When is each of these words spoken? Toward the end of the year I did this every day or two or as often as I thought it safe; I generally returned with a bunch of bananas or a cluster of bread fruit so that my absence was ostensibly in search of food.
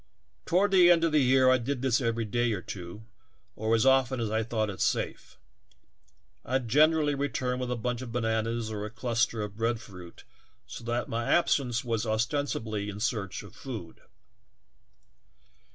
Toward 0.47 0.71
the 0.71 0.89
end 0.89 1.03
of 1.03 1.11
the 1.11 1.21
year 1.21 1.51
I 1.51 1.59
did 1.59 1.83
this 1.83 2.01
every 2.01 2.25
day 2.25 2.53
or 2.53 2.61
two 2.63 3.03
or 3.55 3.75
as 3.75 3.85
often 3.85 4.19
as 4.19 4.31
I 4.31 4.41
thought 4.41 4.71
it 4.71 4.81
safe; 4.81 5.37
I 6.43 6.57
generally 6.57 7.13
returned 7.13 7.59
with 7.59 7.69
a 7.69 7.75
bunch 7.75 8.01
of 8.01 8.11
bananas 8.11 8.71
or 8.71 8.83
a 8.83 8.89
cluster 8.89 9.43
of 9.43 9.57
bread 9.57 9.79
fruit 9.79 10.23
so 10.65 10.83
that 10.85 11.07
my 11.07 11.31
absence 11.31 11.83
was 11.85 12.07
ostensibly 12.07 12.89
in 12.89 12.99
search 12.99 13.43
of 13.43 13.53
food. 13.53 14.01